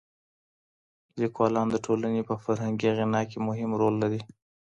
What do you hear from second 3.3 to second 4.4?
مهم رول لري.